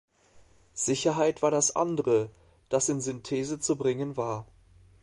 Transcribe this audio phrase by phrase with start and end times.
[0.73, 2.31] Sicherheit war das andere,
[2.69, 4.47] das in Synthese zu bringen war.